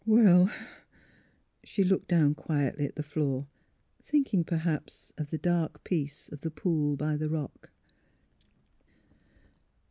[0.07, 0.51] Well"
[1.63, 3.45] She looked down quietly at the floor,
[4.03, 7.69] thinking, perhaj^s, of the dark peace of the pool by the rock.